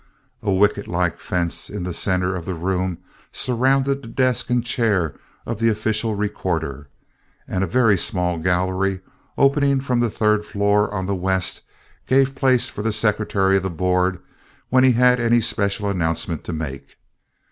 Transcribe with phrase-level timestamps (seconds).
[0.41, 2.97] A wicket like fence in the center of the room
[3.31, 5.13] surrounded the desk and chair
[5.45, 6.87] of the official recorder;
[7.47, 9.01] and a very small gallery
[9.37, 11.61] opening from the third floor on the west
[12.07, 14.19] gave place for the secretary of the board,
[14.69, 16.97] when he had any special announcement to make.